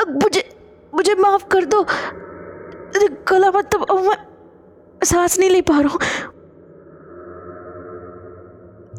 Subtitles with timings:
[0.00, 0.44] अब मुझे
[0.92, 1.82] मुझे माफ़ कर दो।
[3.28, 4.16] गला अब मैं
[5.02, 6.00] सांस नहीं ले पा रहा हूँ।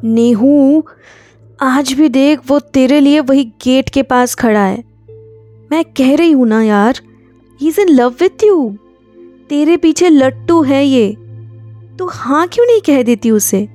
[0.05, 0.83] नेहू,
[1.61, 4.77] आज भी देख, वो तेरे लिए वही गेट के पास खड़ा है।
[5.71, 6.99] मैं कह रही हूँ ना यार
[7.59, 8.77] he is in love with you
[9.49, 11.11] तेरे पीछे लट्टू है ये।
[11.99, 13.67] तू हाँ क्यों नहीं कह देती उसे?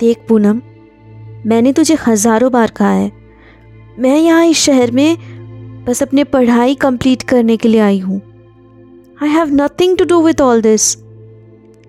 [0.00, 0.62] देख, पूनम,
[1.46, 3.23] मैंने तुझे हज़ारों बार कहा है।
[3.98, 8.20] मैं यहाँ इस शहर में बस अपने पढ़ाई कंप्लीट करने के लिए आई हूँ।
[9.22, 10.94] I have nothing to do with all this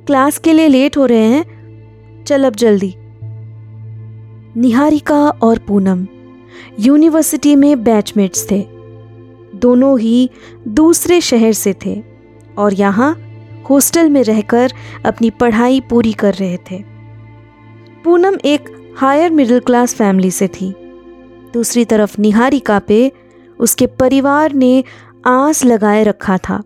[0.08, 2.94] class के लिए लेट हो रहे हैं। चल अब जल्दी।
[4.58, 6.06] निहारिका और पूनम
[6.80, 8.64] यूनिवर्सिटी में बैचमेट्स थे।
[9.56, 10.30] दोनों ही
[10.67, 12.02] दूसरे शहर से थे
[12.58, 13.14] और यहाँ
[13.69, 14.73] हॉस्टल में रहकर
[15.06, 16.84] अपनी पढ़ाई पूरी कर रहे थे।
[18.03, 20.73] पूनम एक हायर मिडिल क्लास फैमिली से थी।
[21.56, 23.11] दूसरी तरफ़ निहारिका पे
[23.59, 24.84] उसके परिवार ने
[25.25, 26.64] आस लगाए रखा था।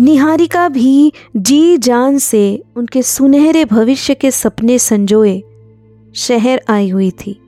[0.00, 5.42] निहारिका भी जी जान से उनके सुनहरे भविष्य के सपने संजोए
[6.14, 7.38] शहर आई हुई थी।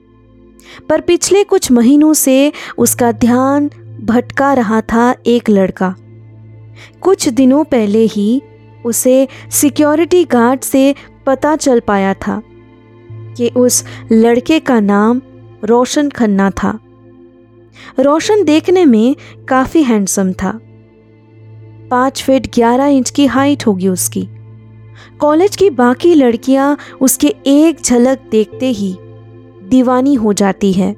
[0.89, 3.69] पर पिछले कुछ महीनों से उसका ध्यान
[4.05, 5.95] भटका रहा था एक लड़का।
[7.01, 8.43] कुछ दिनों पहले ही
[8.87, 10.95] उसे सिक्योरिटी गार्ड से
[11.27, 12.43] पता चल पाया था
[13.37, 15.23] कि उस लड़के का नाम
[15.65, 16.79] रोशन खन्ना था।
[18.01, 19.15] रोशन देखने में
[19.49, 20.59] काफ़ी हैंडसम था।
[21.91, 24.27] पाँच फीट ग्यारह इंच की हाइट होगी उसकी।
[25.21, 28.95] कॉलेज की बाकी लड़कियाँ उसके एक झलक देखते ही
[29.71, 30.95] दीवानी हो जाती है।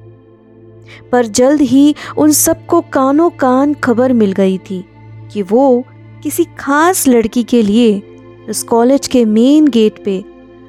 [1.12, 4.84] पर जल्द ही उन सबको कानों कान खबर मिल गई थी
[5.32, 5.84] कि वो
[6.22, 7.98] किसी खास लड़की के लिए
[8.48, 10.22] उस कॉलेज के मेन गेट पे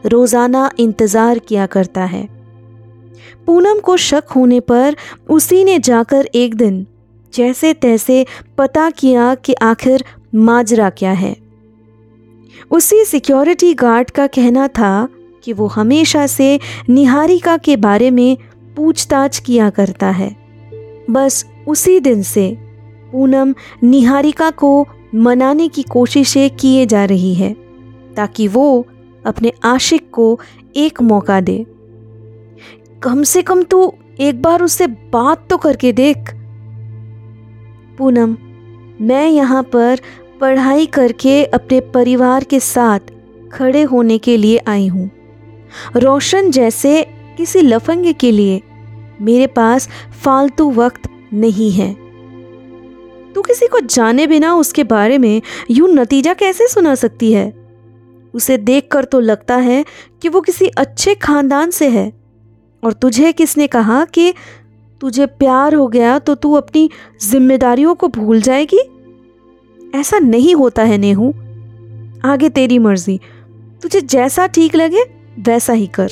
[0.06, 2.28] रोज़ाना इंतज़ार किया करता है।
[3.48, 4.96] पूनम को शक होने पर
[5.30, 6.88] उसी ने जाकर एक दिन
[7.34, 8.26] जैसे तैसे
[8.58, 10.04] पता किया कि आखिर
[10.36, 11.38] माजरा क्या है।
[12.72, 15.10] उसी सिक्योरिटी गार्ड का कहना था
[15.44, 16.60] कि वो हमेशा से
[16.90, 18.38] निहारिका के बारे में
[18.76, 20.36] पूछताछ किया करता है।
[21.10, 22.58] बस उसी दिन से
[23.12, 27.56] पूनम निहारिका को मनाने की कोशिशें किए जा रही है
[28.16, 28.86] ताकि वो
[29.26, 30.40] अपने आशिक को
[30.76, 31.77] एक मौका दे।
[33.04, 36.32] कम से कम तू एक बार उससे बात तो करके देख।
[37.98, 38.36] पूनम,
[39.02, 40.00] मैं यहाँ पर
[40.42, 43.00] पढ़ाई करके अपने परिवार के साथ
[43.54, 45.10] खड़े होने के लिए आई हूँ।
[45.96, 47.06] रोशन जैसे
[47.38, 48.62] किसी लफंगे के लिए
[49.22, 49.90] मेरे पास
[50.24, 51.94] फालतू वक्त नहीं है।
[53.34, 55.42] तू किसी को जाने बिना उसके बारे में
[55.72, 57.54] यूँ नतीजा कैसे सुना सकती है?
[58.34, 59.86] उसे देखकर तो लगता है
[60.22, 62.12] कि वो किसी अच्छे खानदान से है।
[62.84, 64.34] और तुझे किसने कहा कि
[65.02, 66.90] तुझे प्यार हो गया तो तू अपनी
[67.30, 68.82] जिम्मेदारियों को भूल जाएगी?
[69.96, 71.34] ऐसा नहीं होता है नेहू।
[72.26, 73.20] आगे तेरी मर्ज़ी।
[73.82, 75.04] तुझे जैसा ठीक लगे,
[75.40, 76.10] वैसा ही कर।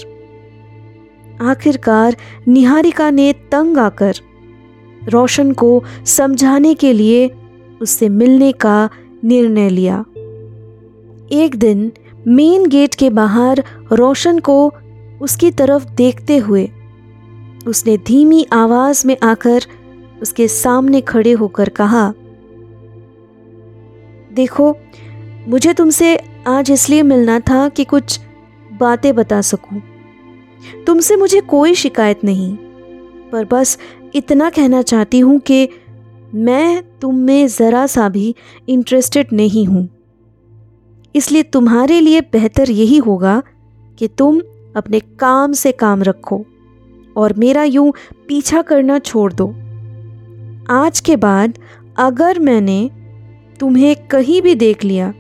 [1.42, 2.16] आखिरकार
[2.48, 4.14] निहारिका ने तंग आकर
[5.10, 7.32] रोशन को समझाने के लिए
[7.82, 8.90] उससे मिलने का
[9.24, 10.06] निर्णय लिया।
[11.32, 11.92] एक दिन
[12.28, 14.74] मेन गेट के बाहर रोशन को
[15.22, 16.70] उसकी तरफ़ देखते हुए,
[17.68, 19.66] उसने धीमी आवाज़ में आकर
[20.22, 22.12] उसके सामने खड़े होकर कहा,
[24.32, 24.76] देखो,
[25.48, 26.16] मुझे तुमसे
[26.48, 28.20] आज इसलिए मिलना था कि कुछ
[28.74, 29.82] बातें बता सकूँ।
[30.88, 32.56] तुमसे मुझे कोई शिकायत नहीं,
[33.32, 33.78] पर बस
[34.16, 35.68] इतना कहना चाहती हूँ कि
[36.36, 38.34] मैं तुम में ज़रा सा भी
[38.68, 39.88] इंटरेस्टेड नहीं हूँ
[41.16, 43.42] इसलिए तुम्हारे लिए बेहतर यही होगा
[43.98, 44.42] कि तुम
[44.76, 46.44] अपने काम से काम रखो
[47.16, 47.92] और मेरा यूँ
[48.28, 49.48] पीछा करना छोड़ दो।
[50.74, 51.60] आज के बाद
[51.98, 52.90] अगर मैंने
[53.60, 55.14] तुम्हें कहीं भी देख लिया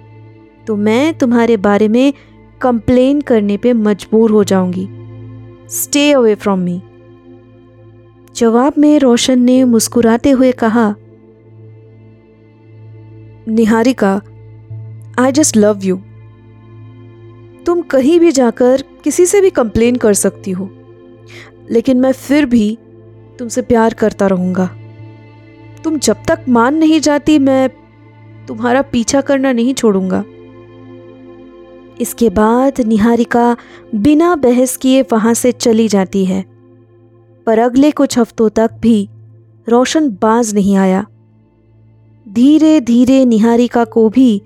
[0.67, 2.13] तो मैं तुम्हारे बारे में
[2.61, 4.87] कंप्लेन करने पे मजबूर हो जाऊँगी।
[5.69, 6.81] स्टे अवे फ्रॉम मी
[8.35, 10.93] जवाब में रोशन ने मुस्कुराते हुए कहा,
[13.47, 14.13] Niharika
[15.19, 15.95] I just love you
[17.65, 20.69] तुम कहीं भी जाकर किसी से भी कंप्लेन कर सकती हो।
[21.71, 22.77] लेकिन मैं फिर भी
[23.39, 24.69] तुमसे प्यार करता रहूँगा।
[25.83, 27.69] तुम जब तक मान नहीं जाती, मैं
[28.47, 30.23] तुम्हारा पीछा करना नहीं छोड़ूँगा।
[32.01, 33.57] इसके बाद निहारिका
[33.95, 36.45] बिना बहस किए वहाँ से चली जाती है।
[37.45, 39.09] पर अगले कुछ हफ्तों तक भी
[39.69, 41.05] रोशन बाज नहीं आया।
[42.29, 44.41] धीरे धीरे निहारिका को भी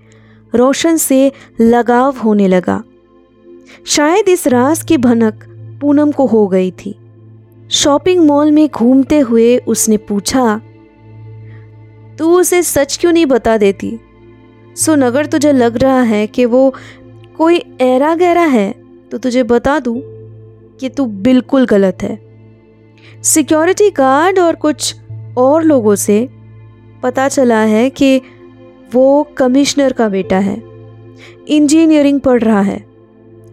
[0.55, 1.31] रोशन से
[1.61, 2.83] लगाव होने लगा।
[3.87, 5.45] शायद इस राज की भनक
[5.81, 6.95] पूनम को हो गई थी।
[7.71, 10.61] शॉपिंग मॉल में घूमते हुए उसने पूछा,
[12.19, 13.99] तू उसे सच क्यों नहीं बता देती?
[14.75, 16.73] सुन, अगर तुझे लग रहा है कि वो
[17.37, 18.71] कोई ऐरा गहरा है
[19.11, 19.99] तो तुझे बता दूँ
[20.79, 22.17] कि तू बिल्कुल गलत है।
[23.23, 24.95] सिक्योरिटी गार्ड और कुछ
[25.37, 26.27] और लोगों से
[27.03, 28.21] पता चला है कि
[28.93, 30.61] वो कमिश्नर का बेटा है।
[31.47, 32.88] इंजीनियरिंग पढ़ रहा है।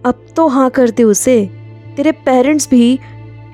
[0.06, 1.50] अब तो हाँ करते उसे।
[1.96, 2.98] तेरे पेरेंट्स भी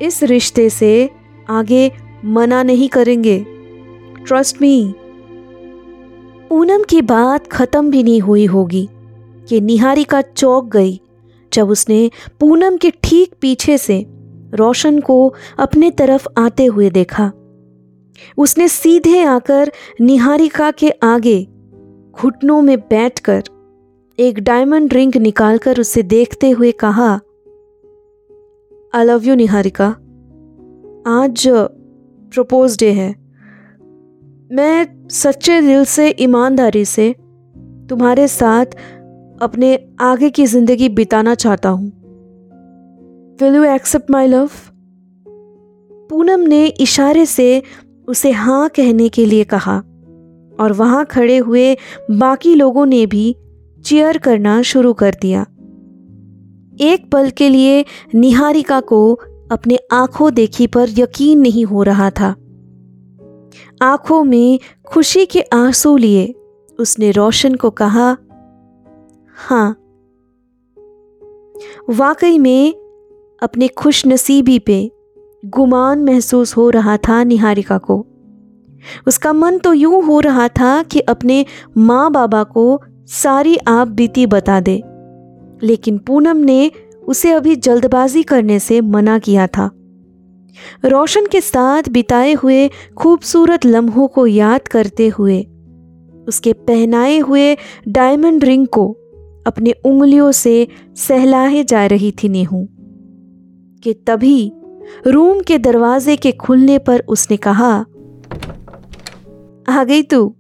[0.02, 1.10] इस रिश्ते से
[1.49, 1.93] आगे
[2.25, 3.46] मना नहीं करेंगे।
[4.26, 4.94] ट्रस्ट मी
[6.50, 8.88] पूनम की बात खत्म भी नहीं हुई होगी।
[9.49, 11.00] कि निहारिका चौक गई,
[11.52, 12.10] जब उसने
[12.40, 14.06] पूनम के ठीक पीछे से
[14.55, 17.32] रोशन को अपने तरफ़ आते हुए देखा।
[18.38, 21.48] उसने सीधे आकर निहारिका के आगे
[22.12, 23.43] घुटनों में बैठकर
[24.18, 27.12] एक डायमंड रिंग निकालकर उसे देखते हुए कहा
[28.94, 29.86] आई लव यू निहारिका
[31.06, 31.44] आज
[32.32, 33.08] प्रपोज डे है।
[34.52, 37.12] मैं सच्चे दिल से, ईमानदारी से
[37.88, 38.66] तुम्हारे साथ
[39.42, 41.92] अपने आगे की ज़िंदगी बिताना चाहता हूँ।
[43.40, 44.50] Will you accept my love
[46.10, 47.62] Poonam ने इशारे से
[48.08, 49.78] उसे हाँ कहने के लिए कहा
[50.60, 51.76] और वहाँ खड़े हुए
[52.10, 53.36] बाकी लोगों ने भी
[53.84, 55.46] चीयर करना शुरू कर दिया।
[56.81, 57.84] एक पल के लिए
[58.14, 59.20] निहारिका को
[59.52, 62.34] अपने आँखों देखी पर यकीन नहीं हो रहा था।
[63.82, 66.34] आँखों में खुशी के आँसू लिए
[66.81, 68.17] उसने रोशन को कहा
[69.49, 69.76] हाँ।
[71.90, 72.75] वाकई में
[73.43, 74.90] अपने खुशनसीबी पे
[75.44, 78.06] गुमान महसूस हो रहा था निहारिका को।
[79.08, 81.46] उसका मन तो यूँ हो रहा था कि अपने
[81.76, 84.82] माँ बाबा को सारी आप बीती बता दे।
[85.62, 86.70] लेकिन पूनम ने
[87.08, 89.70] उसे अभी जल्दबाजी करने से मना किया था।
[90.84, 95.42] रोशन के साथ बिताए हुए खूबसूरत लम्हों को याद करते हुए,
[96.28, 97.56] उसके पहनाए हुए
[97.88, 98.88] डायमंड रिंग को
[99.46, 102.68] अपने उंगलियों से सहलाए जा रही थी नेहू,
[103.82, 104.52] कि तभी
[105.06, 107.72] रूम के दरवाजे के खुलने पर उसने कहा,
[109.68, 110.34] आ गई तू।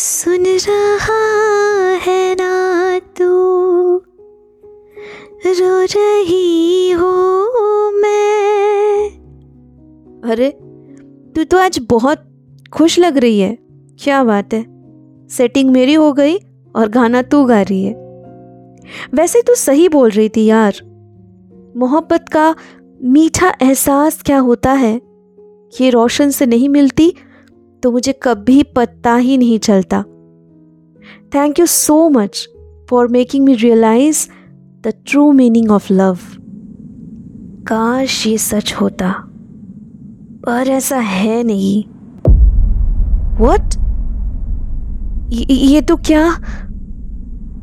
[0.00, 1.40] सुन रहा
[1.92, 3.26] है ना तू?
[5.46, 7.20] रो रही हो
[7.90, 9.10] मैं।
[10.30, 10.50] अरे,
[11.36, 12.22] तू तो आज बहुत
[12.72, 13.58] खुश लग रही है।
[13.98, 14.66] क्या बात है।
[15.28, 16.36] सेटिंग मेरी हो गई
[16.76, 17.94] और गाना तू गा रही है।
[19.14, 20.74] वैसे तू सही बोल रही थी यार।
[21.76, 22.54] मोहब्बत का
[23.02, 25.00] मीठा एहसास क्या होता है?
[25.80, 27.14] ये रोशन से नहीं मिलती
[27.82, 30.02] तो मुझे कभी पता ही नहीं चलता।
[31.34, 32.46] Thank you so much
[32.90, 34.26] for making me realize
[34.84, 36.18] the true meaning of love
[37.68, 39.10] काश ये सच होता,
[40.46, 41.84] पर ऐसा है नहीं।
[43.38, 43.74] वट
[45.32, 46.28] ये तो क्या?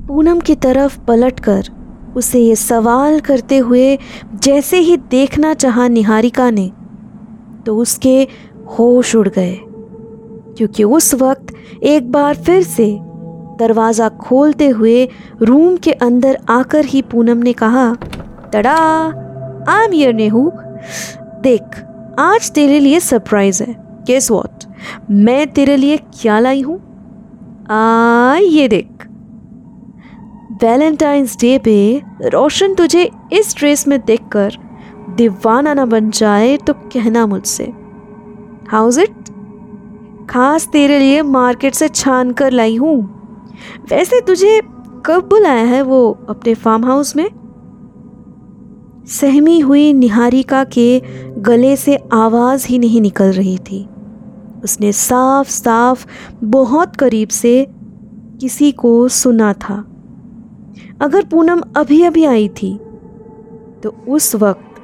[0.07, 1.69] पूनम की तरफ़ पलटकर
[2.17, 3.97] उसे ये सवाल करते हुए
[4.35, 6.71] जैसे ही देखना चाहा निहारिका ने
[7.65, 8.17] तो उसके
[8.79, 9.55] होश उड़ गए।
[10.57, 12.87] क्योंकि उस वक्त एक बार फिर से
[13.59, 15.07] दरवाज़ा खोलते हुए
[15.41, 17.93] रूम के अंदर आकर ही पूनम ने कहा,
[18.53, 18.75] तड़ा
[19.69, 20.49] आम यर नेहू।
[21.41, 21.83] देख,
[22.19, 23.75] आज तेरे लिए सरप्राइज़ है।
[24.07, 24.63] गेस वॉट
[25.11, 26.77] मैं तेरे लिए क्या लाई हूँ?
[27.69, 29.07] आ ये देख।
[30.63, 34.57] वैलेंटाइंस डे पे रोशन तुझे इस ड्रेस में देखकर
[35.15, 37.71] दीवाना ना बन जाए तो कहना मुझसे।
[38.69, 39.24] हाउज इट
[40.29, 42.95] खास तेरे लिए मार्केट से छान कर लाई हूँ।
[43.91, 44.61] वैसे तुझे
[45.05, 47.29] कब बुलाया है वो अपने फार्म हाउस में?
[49.07, 51.01] सहमी हुई निहारिका के
[51.37, 53.87] गले से आवाज़ ही नहीं निकल रही थी।
[54.63, 56.05] उसने साफ़ साफ़
[56.43, 57.67] बहुत करीब से
[58.41, 59.75] किसी को सुना था।
[61.01, 62.77] अगर पूनम अभी अभी आई थी
[63.83, 64.81] तो उस वक्त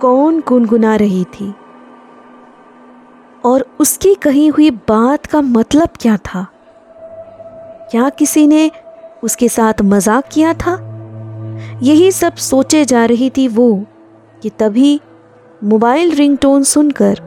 [0.00, 1.54] कौन गुनगुना रही थी?
[3.44, 6.46] और उसकी कही हुई बात का मतलब क्या था?
[7.90, 8.70] क्या किसी ने
[9.24, 10.74] उसके साथ मज़ाक किया था?
[11.82, 13.72] यही सब सोचे जा रही थी वो
[14.42, 15.00] कि तभी
[15.62, 17.20] मोबाइल रिंगटोन सुनकर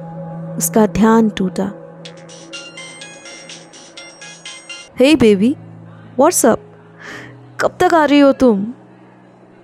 [0.58, 1.72] उसका ध्यान टूटा।
[5.00, 5.55] हे बेबी
[6.17, 6.60] व्हाट्सअप
[7.62, 8.65] कब तक आ रही हो तुम?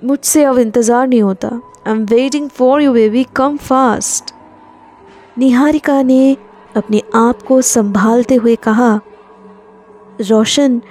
[0.01, 1.48] मुझसे अब इंतज़ार नहीं होता।
[1.88, 4.34] I am waiting for you baby come fast
[5.39, 6.38] Niharika ने
[6.75, 9.00] अपने आप को संभालते हुए कहा,
[10.22, 10.81] रोशन,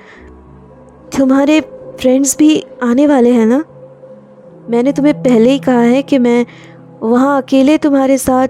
[1.18, 1.60] तुम्हारे
[2.00, 3.64] फ्रेंड्स भी आने वाले हैं ना?
[4.70, 6.46] मैंने तुम्हें पहले ही कहा है कि मैं
[7.02, 8.48] वहाँ अकेले तुम्हारे साथ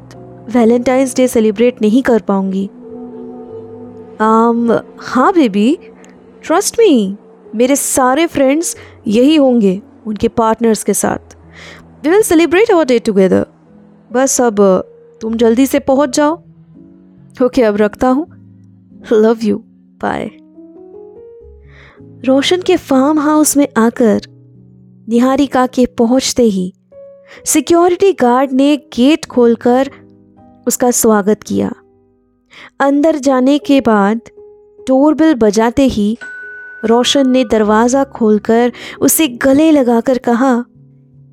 [0.50, 2.66] वैलेंटाइंस डे सेलिब्रेट नहीं कर पाऊँगी।
[4.20, 5.78] आम हाँ बेबी
[6.42, 7.16] ट्रस्ट मी
[7.54, 8.76] मेरे सारे फ्रेंड्स
[9.06, 11.36] यही होंगे उनके पार्टनर्स के साथ।
[12.04, 13.46] We will celebrate our day together
[14.12, 14.87] बस अब
[15.20, 16.34] तुम जल्दी से पहुँच जाओ।
[17.42, 18.26] ओके, अब रखता हूँ।
[19.12, 19.56] लव यू
[20.02, 20.30] बाय
[22.24, 24.20] रोशन के फार्म हाउस में आकर
[25.08, 26.72] निहारिका के पहुँचते ही
[27.44, 29.90] सिक्योरिटी गार्ड ने गेट खोलकर
[30.66, 31.72] उसका स्वागत किया।
[32.80, 34.20] अंदर जाने के बाद
[34.80, 36.16] डोरबेल बजाते ही
[36.84, 40.52] रोशन ने दरवाज़ा खोलकर उसे गले लगाकर कहा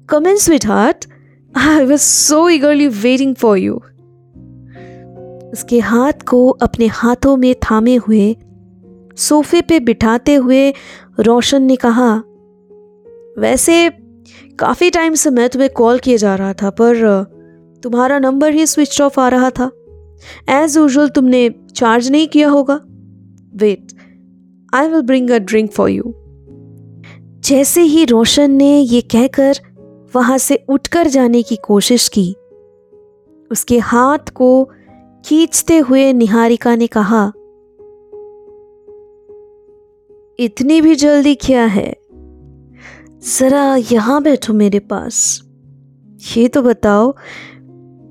[0.10, 1.06] come in sweetheart
[1.58, 3.76] I was so eagerly waiting for you
[5.52, 8.36] उसके हाथ को अपने हाथों में थामे हुए,
[9.18, 10.74] सोफे पे बिठाते हुए
[11.20, 12.16] रोशन ने कहा,
[13.40, 13.90] वैसे
[14.60, 17.24] काफ़ी टाइम से मैं तुम्हें कॉल किए जा रहा था, पर
[17.84, 19.72] तुम्हारा नंबर ही स्विच ऑफ़ आ रहा था।
[20.50, 22.80] एज यूजल तुमने चार्ज नहीं किया होगा।
[23.56, 23.94] Wait
[24.74, 26.14] I will bring a drink for you
[27.46, 29.56] जैसे ही रोशन ने ये कहकर
[30.16, 32.36] वहाँ से उठकर जाने की कोशिश की।
[33.52, 34.70] उसके हाथ को
[35.26, 37.34] खींचते हुए निहारिका ने कहा,
[40.40, 41.96] इतनी भी जल्दी क्या है?
[43.40, 45.42] जरा यहाँ बैठो मेरे पास।
[46.38, 47.16] ये तो बताओ,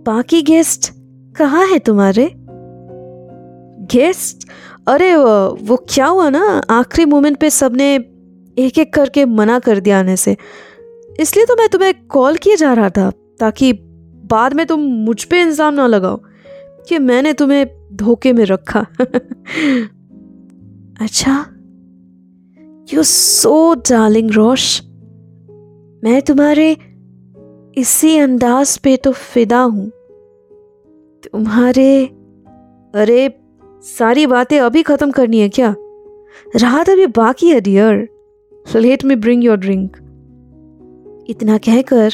[0.06, 0.92] बाकी गेस्ट
[1.36, 2.32] कहाँ है तुम्हारे?
[3.96, 4.48] गेस्ट?
[4.88, 6.62] अरे, वो क्या हुआ ना?
[6.70, 7.94] आखिरी मोमेंट पे सबने
[8.58, 10.36] एक एक करके मना कर दिया आने से।
[11.20, 13.72] इसलिए तो मैं तुम्हें कॉल किए जा रहा था, ताकि
[14.26, 16.20] बाद में तुम मुझ पे इल्ज़ाम ना लगाओ
[16.88, 18.86] कि मैंने तुम्हें धोखे में रखा।
[21.00, 21.46] अच्छा
[22.94, 24.82] यू सो डार्लिंग रोश
[26.04, 26.76] मैं तुम्हारे
[27.76, 29.90] इसी अंदाज पे तो फिदा हूँ।
[31.24, 32.06] तुम्हारे,
[32.94, 33.40] अरे,
[33.98, 35.74] सारी बातें अभी ख़त्म करनी है क्या?
[36.56, 38.08] राहत अभी बाकी है dear
[38.76, 39.96] let me bring your drink
[41.28, 42.12] इतना कहकर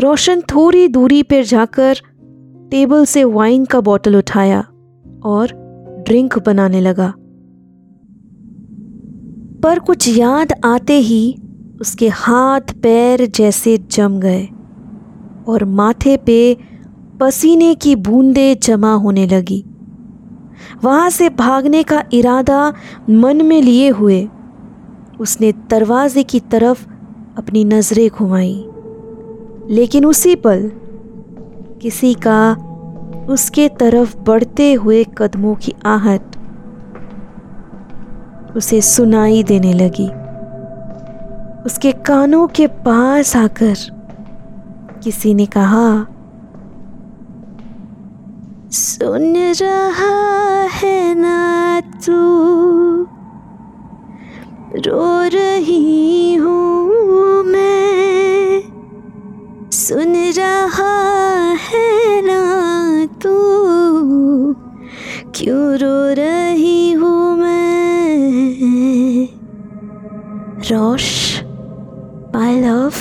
[0.00, 1.94] रोशन थोड़ी दूरी पर जाकर
[2.70, 4.60] टेबल से वाइन का बोतल उठाया
[5.24, 5.48] और
[6.06, 7.14] ड्रिंक बनाने लगा।
[9.62, 11.38] पर कुछ याद आते ही
[11.80, 14.48] उसके हाथ पैर जैसे जम गए
[15.48, 16.56] और माथे पे
[17.20, 19.64] पसीने की बूंदें जमा होने लगी।
[20.84, 22.72] वहाँ से भागने का इरादा
[23.10, 24.28] मन में लिए हुए
[25.20, 26.91] उसने दरवाजे की तरफ़
[27.38, 28.68] अपनी नज़रें घुमाई।
[29.68, 30.70] लेकिन उसी पल
[31.82, 32.54] किसी का
[33.28, 36.22] उसके तरफ़ बढ़ते हुए कदमों की आहट
[38.56, 40.08] उसे सुनाई देने लगी।
[41.64, 43.74] उसके कानों के पास आकर
[45.04, 46.06] किसी ने कहा,
[48.70, 53.11] सुन रहा है ना तू?
[54.76, 58.62] रो रही हूँ मैं।
[59.70, 62.40] सुन रहा है ना
[63.06, 63.34] तू?
[65.34, 69.28] क्यों रो रही हूँ मैं?
[70.70, 71.40] रोश
[72.34, 72.92] माय लव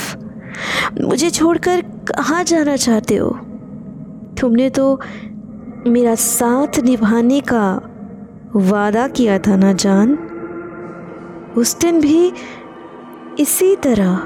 [1.01, 3.29] मुझे छोड़कर कहाँ जाना चाहते हो?
[4.41, 5.01] तुमने तो
[5.87, 7.81] मेरा साथ निभाने का
[8.55, 10.27] वादा किया था ना जान?
[11.57, 12.33] उस दिन भी
[13.39, 14.21] इसी तरह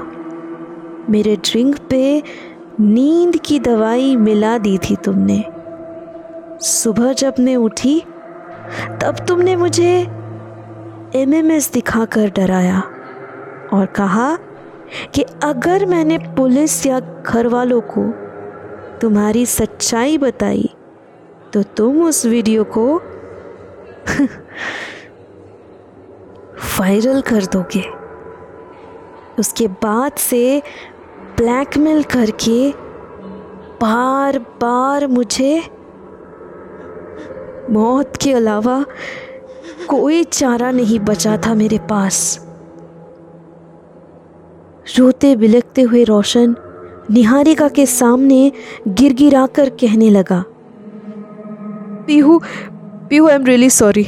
[1.10, 2.22] मेरे ड्रिंक पे
[2.80, 5.44] नींद की दवाई मिला दी थी तुमने।
[6.60, 8.00] सुबह जब मैं उठी,
[9.02, 10.08] तब तुमने मुझे एम
[11.14, 12.80] एम एमएमएस दिखाकर डराया
[13.72, 14.38] और कहा
[15.14, 18.12] कि अगर मैंने पुलिस या घर वालों को
[18.98, 20.70] तुम्हारी सच्चाई बताई
[21.52, 23.02] तो तुम उस वीडियो को
[26.56, 27.84] वायरल कर दोगे।
[29.38, 30.62] उसके बाद से
[31.36, 32.70] ब्लैकमेल करके
[33.80, 35.62] बार बार मुझे
[37.70, 38.84] मौत के अलावा
[39.88, 42.38] कोई चारा नहीं बचा था मेरे पास।
[44.98, 46.56] रोते बिलकते हुए रोशन
[47.10, 48.52] निहारिका के सामने
[48.88, 50.42] गिरगिराकर कहने लगा,
[52.06, 52.38] Pihu
[53.10, 54.06] Pihu I am really sorry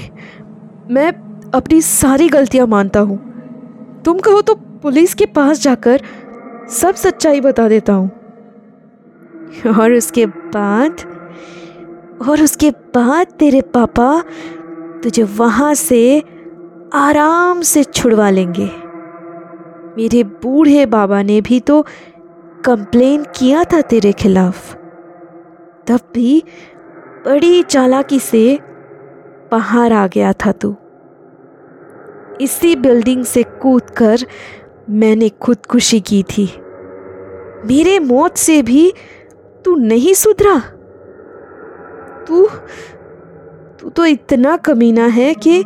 [0.90, 1.12] मैं
[1.54, 3.18] अपनी सारी गलतियाँ मानता हूँ।
[4.04, 6.02] तुम कहो तो पुलिस के पास जाकर
[6.70, 8.10] सब सच्चाई बता देता हूँ।
[9.78, 11.00] और उसके बाद,
[12.28, 14.22] और उसके बाद तेरे पापा
[15.02, 16.22] तुझे वहाँ से
[16.94, 18.70] आराम से छुड़वा लेंगे।
[19.96, 21.82] मेरे बूढ़े बाबा ने भी तो
[22.64, 24.74] कंप्लेन किया था तेरे खिलाफ।
[25.86, 26.42] तब भी
[27.26, 28.58] बड़ी चालाकी से
[29.50, 30.76] बाहर आ गया था तू।
[32.40, 34.18] इसी बिल्डिंग से कूदकर
[34.90, 36.44] मैंने खुदकुशी की थी।
[37.66, 38.92] मेरे मौत से भी
[39.64, 40.58] तू नहीं सुधरा।
[42.28, 42.46] तू
[43.80, 45.64] तू तो इतना कमीना है कि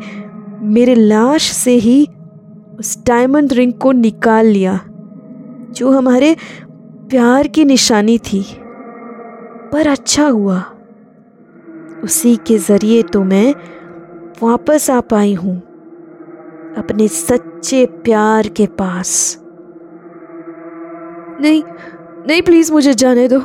[0.62, 2.05] मेरे लाश से ही
[2.79, 4.81] उस डायमंड रिंग को निकाल लिया,
[5.71, 6.37] जो हमारे
[7.11, 8.45] प्यार की निशानी थी।
[9.73, 10.62] पर अच्छा हुआ।
[12.05, 13.55] उसी के ज़रिए तो मैं
[14.43, 15.61] वापस आ पाई हूँ।
[16.79, 19.38] अपने सच्चे प्यार के पास।
[21.41, 21.62] नहीं
[22.26, 23.38] नहीं प्लीज़ मुझे जाने दो।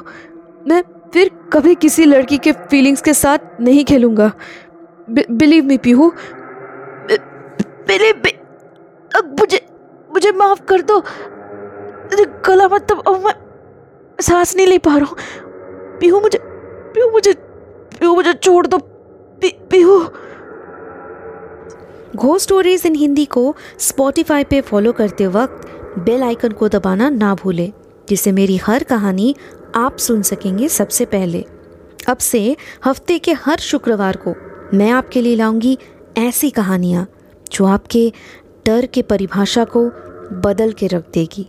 [0.67, 0.81] मैं
[1.13, 4.31] फिर कभी किसी लड़की के फीलिंग्स के साथ नहीं खेलूँगा।
[5.09, 6.11] Believe me Pihu.
[7.87, 8.21] बिलीव
[9.39, 9.61] मुझे
[10.11, 10.99] मुझे माफ़ कर दो।
[12.45, 13.33] गला मतलब मैं
[14.19, 15.17] सांस नहीं ले पा रहा हूँ।
[15.99, 16.39] पीहू मुझे
[16.93, 17.33] पीहू मुझे
[17.99, 18.77] पीहू मुझे छोड़ दो।
[19.43, 19.99] पीहू।
[22.15, 27.33] घो स्टोरीज इन हिंदी को स्पॉटिफाई पे फॉलो करते वक्त बेल आइकन को दबाना ना
[27.35, 27.71] भूलें,
[28.09, 29.35] जिससे मेरी हर कहानी
[29.75, 31.43] आप सुन सकेंगे सबसे पहले।
[32.09, 34.33] अब से हफ़्ते के हर शुक्रवार को
[34.73, 35.77] मैं आपके लिए लाऊँगी
[36.17, 37.05] ऐसी कहानियाँ,
[37.51, 38.11] जो आपके
[38.65, 39.85] डर के परिभाषा को
[40.41, 41.47] बदल के रख देगी।